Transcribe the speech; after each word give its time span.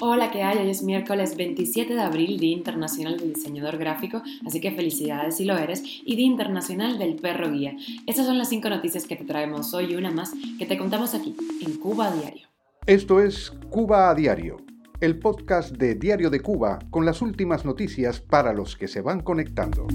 Hola, 0.00 0.30
¿qué 0.30 0.42
hay? 0.42 0.58
Hoy 0.58 0.70
es 0.70 0.82
miércoles 0.82 1.34
27 1.34 1.94
de 1.94 2.00
abril, 2.00 2.38
Día 2.38 2.52
Internacional 2.52 3.16
del 3.16 3.32
Diseñador 3.32 3.78
Gráfico, 3.78 4.22
así 4.46 4.60
que 4.60 4.70
felicidades 4.70 5.36
si 5.36 5.46
lo 5.46 5.56
eres, 5.56 5.82
y 6.04 6.14
Día 6.16 6.26
Internacional 6.26 6.98
del 6.98 7.16
Perro 7.16 7.50
Guía. 7.50 7.74
Estas 8.06 8.26
son 8.26 8.36
las 8.36 8.50
cinco 8.50 8.68
noticias 8.68 9.06
que 9.06 9.16
te 9.16 9.24
traemos 9.24 9.72
hoy 9.72 9.92
y 9.92 9.96
una 9.96 10.10
más 10.10 10.32
que 10.58 10.66
te 10.66 10.76
contamos 10.76 11.14
aquí, 11.14 11.34
en 11.62 11.78
Cuba 11.78 12.08
a 12.08 12.14
Diario. 12.14 12.48
Esto 12.86 13.20
es 13.20 13.50
Cuba 13.70 14.10
a 14.10 14.14
Diario, 14.14 14.58
el 15.00 15.18
podcast 15.18 15.74
de 15.74 15.94
Diario 15.94 16.28
de 16.28 16.40
Cuba 16.40 16.78
con 16.90 17.06
las 17.06 17.22
últimas 17.22 17.64
noticias 17.64 18.20
para 18.20 18.52
los 18.52 18.76
que 18.76 18.88
se 18.88 19.00
van 19.00 19.20
conectando. 19.20 19.86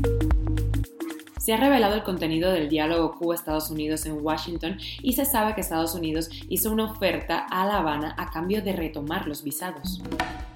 Se 1.45 1.53
ha 1.53 1.57
revelado 1.57 1.93
el 1.93 2.01
contenido 2.01 2.51
del 2.51 2.69
diálogo 2.69 3.19
Cuba-Estados 3.19 3.69
Unidos 3.69 4.07
en 4.07 4.17
Washington 4.25 4.79
y 5.03 5.13
se 5.13 5.25
sabe 5.25 5.53
que 5.53 5.61
Estados 5.61 5.93
Unidos 5.93 6.31
hizo 6.49 6.71
una 6.71 6.85
oferta 6.85 7.37
a 7.37 7.67
La 7.67 7.77
Habana 7.77 8.15
a 8.17 8.31
cambio 8.31 8.63
de 8.63 8.73
retomar 8.73 9.27
los 9.27 9.43
visados. 9.43 10.01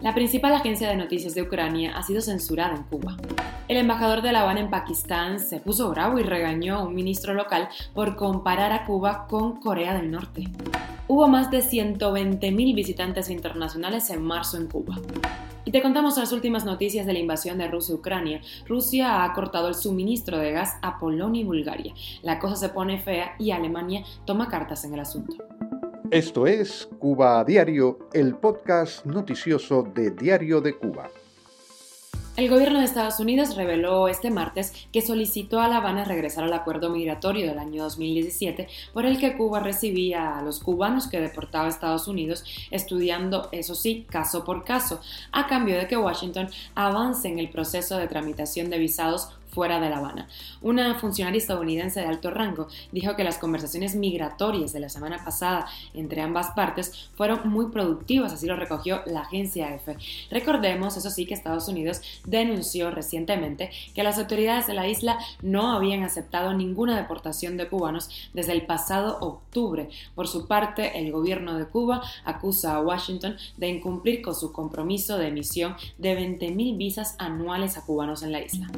La 0.01 0.15
principal 0.15 0.51
agencia 0.51 0.89
de 0.89 0.95
noticias 0.95 1.35
de 1.35 1.43
Ucrania 1.43 1.95
ha 1.95 2.01
sido 2.01 2.21
censurada 2.21 2.75
en 2.75 2.81
Cuba. 2.85 3.17
El 3.67 3.77
embajador 3.77 4.23
de 4.23 4.31
La 4.31 4.41
Habana 4.41 4.61
en 4.61 4.71
Pakistán 4.71 5.39
se 5.39 5.59
puso 5.59 5.91
bravo 5.91 6.17
y 6.17 6.23
regañó 6.23 6.77
a 6.77 6.83
un 6.83 6.95
ministro 6.95 7.35
local 7.35 7.69
por 7.93 8.15
comparar 8.15 8.71
a 8.71 8.87
Cuba 8.87 9.27
con 9.27 9.59
Corea 9.59 9.93
del 9.93 10.09
Norte. 10.09 10.45
Hubo 11.07 11.27
más 11.27 11.51
de 11.51 11.59
120.000 11.59 12.73
visitantes 12.73 13.29
internacionales 13.29 14.09
en 14.09 14.23
marzo 14.23 14.57
en 14.57 14.65
Cuba. 14.65 14.95
Y 15.69 15.71
te 15.71 15.83
contamos 15.83 16.17
las 16.17 16.31
últimas 16.31 16.65
noticias 16.65 17.05
de 17.05 17.13
la 17.13 17.19
invasión 17.19 17.59
de 17.59 17.67
Rusia 17.67 17.93
a 17.93 17.97
Ucrania. 17.99 18.41
Rusia 18.65 19.23
ha 19.23 19.33
cortado 19.33 19.67
el 19.67 19.75
suministro 19.75 20.39
de 20.39 20.51
gas 20.51 20.79
a 20.81 20.97
Polonia 20.97 21.41
y 21.41 21.45
Bulgaria. 21.45 21.93
La 22.23 22.39
cosa 22.39 22.55
se 22.55 22.69
pone 22.69 22.97
fea 22.97 23.35
y 23.37 23.51
Alemania 23.51 24.03
toma 24.25 24.47
cartas 24.49 24.83
en 24.83 24.95
el 24.95 25.01
asunto. 25.01 25.35
Esto 26.09 26.47
es 26.47 26.89
Cuba 26.97 27.39
a 27.39 27.43
Diario, 27.43 27.99
el 28.13 28.33
podcast 28.33 29.05
noticioso 29.05 29.83
de 29.83 30.09
Diario 30.09 30.59
de 30.59 30.75
Cuba. 30.75 31.07
El 32.39 32.49
gobierno 32.49 32.79
de 32.79 32.85
Estados 32.85 33.19
Unidos 33.19 33.57
reveló 33.57 34.07
este 34.07 34.31
martes 34.31 34.71
que 34.93 35.01
solicitó 35.01 35.59
a 35.59 35.67
La 35.67 35.75
Habana 35.75 36.05
regresar 36.05 36.45
al 36.45 36.53
acuerdo 36.53 36.89
migratorio 36.89 37.45
del 37.45 37.59
año 37.59 37.83
2017 37.83 38.69
por 38.93 39.05
el 39.05 39.19
que 39.19 39.35
Cuba 39.35 39.59
recibía 39.59 40.37
a 40.37 40.41
los 40.41 40.61
cubanos 40.61 41.07
que 41.07 41.19
deportaba 41.19 41.65
a 41.65 41.67
Estados 41.67 42.07
Unidos, 42.07 42.45
estudiando, 42.71 43.49
eso 43.51 43.75
sí, 43.75 44.05
caso 44.09 44.45
por 44.45 44.63
caso, 44.63 45.01
a 45.33 45.47
cambio 45.47 45.77
de 45.77 45.87
que 45.87 45.97
Washington 45.97 46.47
avance 46.75 47.27
en 47.27 47.39
el 47.39 47.49
proceso 47.49 47.97
de 47.97 48.07
tramitación 48.07 48.69
de 48.69 48.77
visados 48.77 49.27
fuera 49.49 49.79
de 49.79 49.89
La 49.89 49.97
Habana. 49.97 50.27
Una 50.61 50.95
funcionaria 50.99 51.37
estadounidense 51.37 51.99
de 51.99 52.05
alto 52.05 52.31
rango 52.31 52.67
dijo 52.91 53.15
que 53.15 53.23
las 53.23 53.37
conversaciones 53.37 53.95
migratorias 53.95 54.73
de 54.73 54.79
la 54.79 54.89
semana 54.89 55.23
pasada 55.23 55.67
entre 55.93 56.21
ambas 56.21 56.51
partes 56.51 57.09
fueron 57.15 57.49
muy 57.49 57.67
productivas, 57.67 58.33
así 58.33 58.47
lo 58.47 58.55
recogió 58.55 59.01
la 59.05 59.21
agencia 59.21 59.73
EFE. 59.73 59.97
Recordemos, 60.31 60.97
eso 60.97 61.09
sí, 61.09 61.25
que 61.25 61.33
Estados 61.33 61.67
Unidos 61.67 62.01
denunció 62.25 62.91
recientemente 62.91 63.71
que 63.93 64.03
las 64.03 64.17
autoridades 64.17 64.67
de 64.67 64.73
la 64.73 64.87
isla 64.87 65.19
no 65.41 65.71
habían 65.71 66.03
aceptado 66.03 66.53
ninguna 66.53 66.95
deportación 66.95 67.57
de 67.57 67.67
cubanos 67.67 68.09
desde 68.33 68.53
el 68.53 68.65
pasado 68.65 69.17
octubre. 69.19 69.89
Por 70.15 70.27
su 70.27 70.47
parte, 70.47 70.99
el 70.99 71.11
gobierno 71.11 71.57
de 71.57 71.65
Cuba 71.65 72.01
acusa 72.25 72.75
a 72.75 72.81
Washington 72.81 73.37
de 73.57 73.69
incumplir 73.69 74.21
con 74.21 74.35
su 74.35 74.51
compromiso 74.51 75.17
de 75.17 75.27
emisión 75.27 75.75
de 75.97 76.17
20.000 76.17 76.77
visas 76.77 77.15
anuales 77.17 77.77
a 77.77 77.85
cubanos 77.85 78.23
en 78.23 78.31
la 78.31 78.41
isla. 78.41 78.69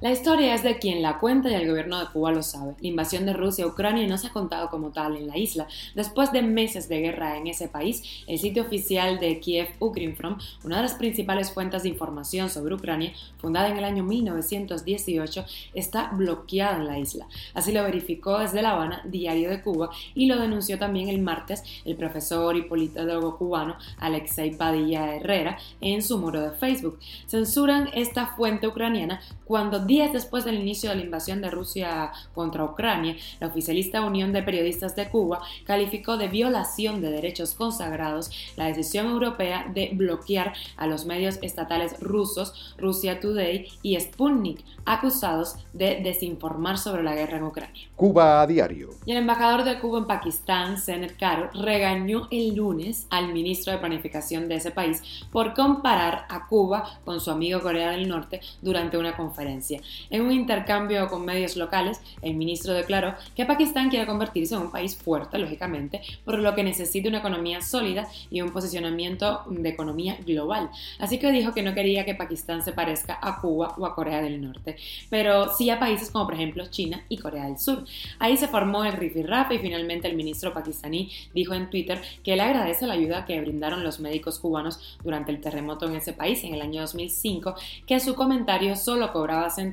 La 0.00 0.10
historia 0.10 0.54
es 0.54 0.62
de 0.62 0.78
quien 0.78 1.02
la 1.02 1.18
cuenta 1.18 1.50
y 1.50 1.54
el 1.54 1.68
gobierno 1.68 1.98
de 1.98 2.06
Cuba 2.08 2.32
lo 2.32 2.42
sabe. 2.42 2.74
La 2.80 2.88
invasión 2.88 3.24
de 3.24 3.32
Rusia 3.32 3.64
a 3.64 3.68
Ucrania 3.68 4.06
no 4.06 4.18
se 4.18 4.26
ha 4.26 4.32
contado 4.32 4.68
como 4.68 4.90
tal 4.90 5.16
en 5.16 5.28
la 5.28 5.38
isla. 5.38 5.66
Después 5.94 6.32
de 6.32 6.42
meses 6.42 6.88
de 6.88 7.00
guerra 7.00 7.38
en 7.38 7.46
ese 7.46 7.68
país, 7.68 8.02
el 8.26 8.38
sitio 8.38 8.64
oficial 8.64 9.18
de 9.18 9.40
Kiev 9.40 9.68
Ukrinform, 9.78 10.38
una 10.64 10.76
de 10.76 10.82
las 10.82 10.94
principales 10.94 11.52
fuentes 11.52 11.84
de 11.84 11.88
información 11.88 12.50
sobre 12.50 12.74
Ucrania, 12.74 13.12
fundada 13.38 13.68
en 13.68 13.78
el 13.78 13.84
año 13.84 14.04
1918, 14.04 15.46
está 15.74 16.10
bloqueada 16.12 16.76
en 16.76 16.86
la 16.86 16.98
isla. 16.98 17.26
Así 17.54 17.72
lo 17.72 17.82
verificó 17.82 18.40
desde 18.40 18.62
La 18.62 18.72
Habana, 18.72 19.00
Diario 19.04 19.48
de 19.48 19.62
Cuba, 19.62 19.90
y 20.14 20.26
lo 20.26 20.38
denunció 20.38 20.78
también 20.78 21.08
el 21.08 21.20
martes 21.20 21.62
el 21.84 21.96
profesor 21.96 22.56
y 22.56 22.62
politólogo 22.62 23.36
cubano 23.36 23.76
Alexei 23.98 24.56
Padilla 24.56 25.14
Herrera 25.14 25.58
en 25.80 26.02
su 26.02 26.18
muro 26.18 26.40
de 26.40 26.50
Facebook. 26.50 26.98
Censuran 27.26 27.88
esta 27.94 28.26
fuente 28.26 28.66
ucraniana 28.66 29.20
cuando 29.44 29.83
días 29.86 30.12
después 30.12 30.44
del 30.44 30.56
inicio 30.56 30.90
de 30.90 30.96
la 30.96 31.04
invasión 31.04 31.40
de 31.40 31.50
Rusia 31.50 32.12
contra 32.34 32.64
Ucrania, 32.64 33.16
la 33.40 33.48
oficialista 33.48 34.02
Unión 34.02 34.32
de 34.32 34.42
Periodistas 34.42 34.96
de 34.96 35.08
Cuba 35.08 35.40
calificó 35.66 36.16
de 36.16 36.28
violación 36.28 37.00
de 37.00 37.10
derechos 37.10 37.54
consagrados 37.54 38.30
la 38.56 38.66
decisión 38.66 39.06
europea 39.06 39.66
de 39.72 39.90
bloquear 39.94 40.52
a 40.76 40.86
los 40.86 41.06
medios 41.06 41.38
estatales 41.42 41.98
rusos, 42.00 42.74
Rusia 42.78 43.20
Today 43.20 43.68
y 43.82 43.98
Sputnik, 43.98 44.64
acusados 44.84 45.56
de 45.72 46.00
desinformar 46.02 46.78
sobre 46.78 47.02
la 47.02 47.14
guerra 47.14 47.38
en 47.38 47.44
Ucrania. 47.44 47.88
Cuba 47.96 48.42
a 48.42 48.46
diario. 48.46 48.90
Y 49.06 49.12
el 49.12 49.18
embajador 49.18 49.64
de 49.64 49.78
Cuba 49.78 49.98
en 49.98 50.06
Pakistán, 50.06 50.78
Senet 50.78 51.16
Karo, 51.18 51.50
regañó 51.54 52.28
el 52.30 52.54
lunes 52.54 53.06
al 53.10 53.32
ministro 53.32 53.72
de 53.72 53.78
Planificación 53.78 54.48
de 54.48 54.56
ese 54.56 54.70
país 54.70 55.02
por 55.30 55.54
comparar 55.54 56.26
a 56.28 56.46
Cuba 56.46 57.00
con 57.04 57.20
su 57.20 57.30
amigo 57.30 57.60
Corea 57.60 57.90
del 57.90 58.08
Norte 58.08 58.40
durante 58.62 58.98
una 58.98 59.16
conferencia. 59.16 59.73
En 60.10 60.22
un 60.22 60.32
intercambio 60.32 61.08
con 61.08 61.24
medios 61.24 61.56
locales, 61.56 62.00
el 62.22 62.34
ministro 62.34 62.74
declaró 62.74 63.14
que 63.34 63.46
Pakistán 63.46 63.90
quiere 63.90 64.06
convertirse 64.06 64.54
en 64.54 64.62
un 64.62 64.70
país 64.70 64.96
fuerte, 64.96 65.38
lógicamente, 65.38 66.00
por 66.24 66.38
lo 66.38 66.54
que 66.54 66.64
necesita 66.64 67.08
una 67.08 67.18
economía 67.18 67.62
sólida 67.62 68.08
y 68.30 68.40
un 68.40 68.50
posicionamiento 68.50 69.42
de 69.48 69.68
economía 69.68 70.16
global. 70.26 70.70
Así 70.98 71.18
que 71.18 71.30
dijo 71.30 71.52
que 71.52 71.62
no 71.62 71.74
quería 71.74 72.04
que 72.04 72.14
Pakistán 72.14 72.62
se 72.62 72.72
parezca 72.72 73.18
a 73.20 73.40
Cuba 73.40 73.74
o 73.78 73.86
a 73.86 73.94
Corea 73.94 74.22
del 74.22 74.40
Norte, 74.40 74.76
pero 75.10 75.54
sí 75.54 75.70
a 75.70 75.78
países 75.78 76.10
como 76.10 76.26
por 76.26 76.34
ejemplo 76.34 76.66
China 76.70 77.02
y 77.08 77.18
Corea 77.18 77.46
del 77.46 77.58
Sur. 77.58 77.84
Ahí 78.18 78.36
se 78.36 78.48
formó 78.48 78.84
el 78.84 78.92
rifirrafe 78.92 79.56
y 79.56 79.58
finalmente 79.58 80.08
el 80.08 80.16
ministro 80.16 80.52
pakistaní 80.52 81.10
dijo 81.34 81.54
en 81.54 81.70
Twitter 81.70 82.00
que 82.22 82.36
le 82.36 82.42
agradece 82.42 82.86
la 82.86 82.94
ayuda 82.94 83.24
que 83.24 83.40
brindaron 83.40 83.84
los 83.84 84.00
médicos 84.00 84.38
cubanos 84.38 84.98
durante 85.02 85.32
el 85.32 85.40
terremoto 85.40 85.86
en 85.86 85.96
ese 85.96 86.12
país 86.12 86.42
en 86.44 86.54
el 86.54 86.62
año 86.62 86.82
2005, 86.82 87.54
que 87.86 88.00
su 88.00 88.14
comentario 88.14 88.76
solo 88.76 89.12
cobraba 89.12 89.50
sentido 89.50 89.63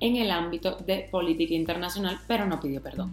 en 0.00 0.16
el 0.16 0.30
ámbito 0.30 0.76
de 0.86 1.08
política 1.10 1.54
internacional, 1.54 2.20
pero 2.26 2.46
no 2.46 2.60
pidió 2.60 2.82
perdón. 2.82 3.12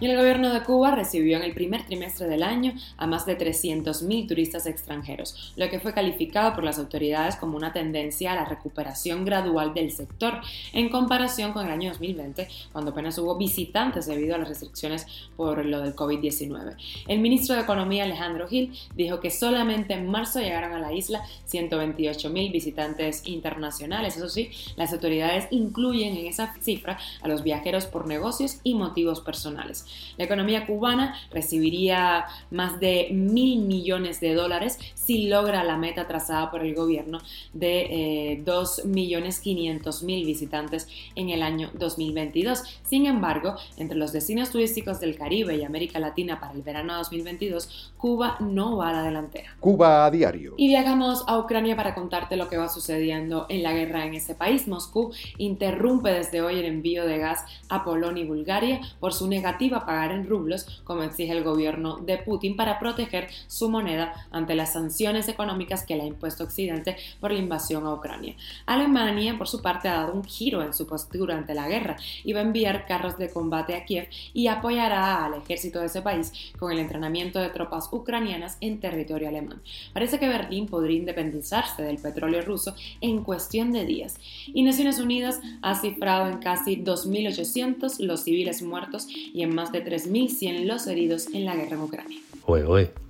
Y 0.00 0.06
el 0.06 0.16
gobierno 0.16 0.52
de 0.52 0.62
Cuba 0.62 0.94
recibió 0.94 1.36
en 1.36 1.44
el 1.44 1.54
primer 1.54 1.86
trimestre 1.86 2.26
del 2.26 2.42
año 2.42 2.74
a 2.96 3.06
más 3.06 3.24
de 3.24 3.38
300.000 3.38 4.28
turistas 4.28 4.66
extranjeros, 4.66 5.52
lo 5.56 5.68
que 5.70 5.80
fue 5.80 5.94
calificado 5.94 6.54
por 6.54 6.64
las 6.64 6.78
autoridades 6.78 7.36
como 7.36 7.56
una 7.56 7.72
tendencia 7.72 8.32
a 8.32 8.36
la 8.36 8.44
recuperación 8.44 9.24
gradual 9.24 9.74
del 9.74 9.92
sector, 9.92 10.40
en 10.72 10.88
comparación 10.88 11.52
con 11.52 11.66
el 11.66 11.72
año 11.72 11.90
2020, 11.90 12.48
cuando 12.72 12.90
apenas 12.90 13.18
hubo 13.18 13.36
visitantes 13.36 14.06
debido 14.06 14.34
a 14.34 14.38
las 14.38 14.48
restricciones 14.48 15.06
por 15.36 15.64
lo 15.64 15.80
del 15.80 15.94
COVID-19. 15.94 16.76
El 17.06 17.20
ministro 17.20 17.54
de 17.54 17.62
Economía 17.62 18.04
Alejandro 18.04 18.48
Gil 18.48 18.72
dijo 18.94 19.20
que 19.20 19.30
solamente 19.30 19.94
en 19.94 20.10
marzo 20.10 20.40
llegaron 20.40 20.72
a 20.72 20.78
la 20.78 20.92
isla 20.92 21.22
128.000 21.50 22.52
visitantes 22.52 23.22
internacionales. 23.26 24.16
Eso 24.16 24.28
sí, 24.28 24.50
las 24.76 24.92
autoridades 24.92 25.48
incluyen 25.62 26.16
en 26.16 26.26
esa 26.26 26.54
cifra 26.60 26.98
a 27.22 27.28
los 27.28 27.42
viajeros 27.42 27.86
por 27.86 28.06
negocios 28.06 28.58
y 28.62 28.74
motivos 28.74 29.20
personales. 29.20 29.86
La 30.16 30.24
economía 30.24 30.66
cubana 30.66 31.14
recibiría 31.30 32.26
más 32.50 32.80
de 32.80 33.08
mil 33.12 33.60
millones 33.60 34.20
de 34.20 34.34
dólares 34.34 34.78
si 34.94 35.28
logra 35.28 35.64
la 35.64 35.76
meta 35.76 36.06
trazada 36.06 36.50
por 36.50 36.64
el 36.64 36.74
gobierno 36.74 37.18
de 37.52 38.32
eh, 38.32 38.42
2.500.000 38.44 40.26
visitantes 40.26 40.88
en 41.14 41.30
el 41.30 41.42
año 41.42 41.70
2022. 41.74 42.62
Sin 42.84 43.06
embargo, 43.06 43.56
entre 43.76 43.96
los 43.96 44.12
destinos 44.12 44.50
turísticos 44.50 45.00
del 45.00 45.16
Caribe 45.16 45.56
y 45.56 45.64
América 45.64 45.98
Latina 45.98 46.40
para 46.40 46.52
el 46.52 46.62
verano 46.62 46.96
2022, 46.98 47.92
Cuba 47.96 48.36
no 48.40 48.76
va 48.76 48.90
a 48.90 48.92
la 48.92 49.02
delantera. 49.02 49.56
Cuba 49.60 50.06
a 50.06 50.10
diario. 50.10 50.54
Y 50.56 50.68
viajamos 50.68 51.24
a 51.26 51.38
Ucrania 51.38 51.76
para 51.76 51.94
contarte 51.94 52.36
lo 52.36 52.48
que 52.48 52.56
va 52.56 52.68
sucediendo 52.68 53.46
en 53.48 53.62
la 53.62 53.72
guerra 53.72 54.04
en 54.04 54.14
ese 54.14 54.34
país. 54.34 54.68
Moscú 54.68 55.12
interrumpe 55.52 56.10
desde 56.10 56.42
hoy 56.42 56.58
el 56.58 56.64
envío 56.64 57.06
de 57.06 57.18
gas 57.18 57.44
a 57.68 57.84
Polonia 57.84 58.24
y 58.24 58.26
Bulgaria 58.26 58.80
por 59.00 59.12
su 59.12 59.28
negativa 59.28 59.78
a 59.78 59.86
pagar 59.86 60.12
en 60.12 60.26
rublos, 60.26 60.82
como 60.84 61.02
exige 61.02 61.32
el 61.32 61.44
gobierno 61.44 61.98
de 61.98 62.18
Putin 62.18 62.56
para 62.56 62.78
proteger 62.78 63.28
su 63.46 63.68
moneda 63.68 64.12
ante 64.30 64.54
las 64.54 64.72
sanciones 64.72 65.28
económicas 65.28 65.84
que 65.84 65.96
le 65.96 66.02
ha 66.02 66.06
impuesto 66.06 66.44
Occidente 66.44 66.96
por 67.20 67.30
la 67.32 67.38
invasión 67.38 67.86
a 67.86 67.94
Ucrania. 67.94 68.34
Alemania, 68.66 69.36
por 69.36 69.48
su 69.48 69.60
parte, 69.62 69.88
ha 69.88 69.94
dado 69.94 70.14
un 70.14 70.24
giro 70.24 70.62
en 70.62 70.72
su 70.72 70.86
postura 70.86 71.36
ante 71.36 71.54
la 71.54 71.68
guerra 71.68 71.96
y 72.24 72.32
va 72.32 72.40
a 72.40 72.44
enviar 72.44 72.86
carros 72.86 73.18
de 73.18 73.30
combate 73.30 73.74
a 73.74 73.84
Kiev 73.84 74.08
y 74.32 74.46
apoyará 74.46 75.24
al 75.24 75.34
ejército 75.34 75.80
de 75.80 75.86
ese 75.86 76.02
país 76.02 76.32
con 76.58 76.72
el 76.72 76.78
entrenamiento 76.78 77.38
de 77.38 77.50
tropas 77.50 77.88
ucranianas 77.92 78.56
en 78.60 78.80
territorio 78.80 79.28
alemán. 79.28 79.60
Parece 79.92 80.18
que 80.18 80.28
Berlín 80.28 80.66
podría 80.66 80.96
independizarse 80.96 81.82
del 81.82 81.98
petróleo 81.98 82.42
ruso 82.42 82.74
en 83.00 83.22
cuestión 83.22 83.72
de 83.72 83.84
días. 83.84 84.18
Y 84.46 84.62
Naciones 84.62 84.98
Unidas 84.98 85.40
ha 85.62 85.80
cifrado 85.80 86.30
en 86.30 86.38
casi 86.38 86.76
2.800 86.76 87.98
los 88.00 88.22
civiles 88.22 88.62
muertos 88.62 89.08
y 89.08 89.42
en 89.42 89.54
más 89.54 89.72
de 89.72 89.84
3.100 89.84 90.64
los 90.64 90.86
heridos 90.86 91.28
en 91.32 91.44
la 91.44 91.56
guerra 91.56 91.76
en 91.76 91.82
Ucrania. 91.82 92.18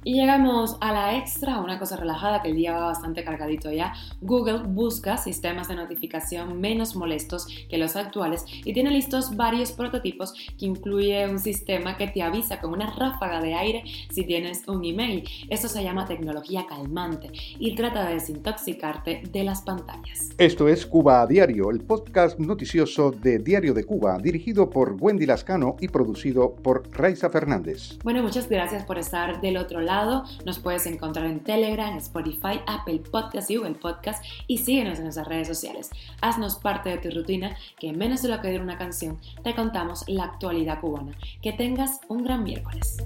Y 0.05 0.15
llegamos 0.15 0.77
a 0.81 0.93
la 0.93 1.17
extra, 1.17 1.61
una 1.61 1.79
cosa 1.79 1.97
relajada 1.97 2.43
que 2.43 2.49
el 2.49 2.57
día 2.57 2.73
va 2.73 2.87
bastante 2.87 3.23
cargadito 3.23 3.71
ya. 3.71 3.93
Google 4.21 4.63
busca 4.67 5.17
sistemas 5.17 5.69
de 5.69 5.77
notificación 5.77 6.61
menos 6.61 6.97
molestos 6.97 7.47
que 7.69 7.79
los 7.79 7.95
actuales 7.95 8.45
y 8.65 8.73
tiene 8.73 8.91
listos 8.91 9.37
varios 9.37 9.71
prototipos 9.71 10.35
que 10.59 10.67
incluye 10.67 11.29
un 11.29 11.39
sistema 11.39 11.97
que 11.97 12.09
te 12.09 12.21
avisa 12.21 12.61
con 12.61 12.73
una 12.73 12.91
ráfaga 12.91 13.41
de 13.41 13.55
aire 13.55 13.85
si 14.11 14.25
tienes 14.25 14.67
un 14.67 14.85
email. 14.85 15.23
Esto 15.49 15.69
se 15.69 15.85
llama 15.85 16.07
tecnología 16.07 16.67
calmante 16.69 17.31
y 17.61 17.77
trata 17.77 18.09
de 18.09 18.15
desintoxicarte 18.15 19.23
de 19.31 19.45
las 19.45 19.63
pantallas. 19.63 20.31
Esto 20.37 20.69
es 20.69 20.85
Cuba 20.85 21.23
a 21.23 21.27
Diario, 21.29 21.71
el 21.71 21.81
podcast 21.81 22.41
noticioso 22.41 23.13
de 23.13 23.39
Diario 23.39 23.73
de 23.73 23.85
Cuba, 23.85 24.19
dirigido 24.19 24.69
por 24.69 24.97
Wendy 24.99 25.27
Lascano 25.27 25.77
y 25.79 25.87
producido 25.87 26.57
por 26.57 26.91
Raiza 26.91 27.31
Fernández. 27.31 27.99
Bueno, 28.03 28.23
muchas 28.23 28.49
gracias 28.49 28.85
por 28.85 28.99
estar 28.99 29.41
del 29.41 29.57
otro 29.59 29.81
nos 30.45 30.59
puedes 30.59 30.87
encontrar 30.87 31.27
en 31.27 31.41
Telegram, 31.41 31.97
Spotify, 31.99 32.61
Apple 32.67 33.03
Podcast 33.11 33.51
y 33.51 33.57
Google 33.57 33.75
Podcast 33.75 34.25
y 34.47 34.59
síguenos 34.59 34.99
en 34.99 35.05
nuestras 35.05 35.29
redes 35.29 35.49
sociales. 35.49 35.91
Haznos 36.21 36.57
parte 36.57 36.91
de 36.91 36.99
tu 36.99 37.11
rutina 37.11 37.57
que 37.79 37.89
en 37.89 37.99
menos 37.99 38.23
de 38.23 38.29
lo 38.29 38.41
que 38.41 38.51
dura 38.51 38.63
una 38.63 38.79
canción 38.79 39.19
te 39.45 39.55
contamos 39.55 40.05
la 40.09 40.25
actualidad 40.25 40.81
cubana. 40.81 41.13
Que 41.43 41.53
tengas 41.53 42.01
un 42.09 42.25
gran 42.25 42.43
miércoles. 42.43 42.97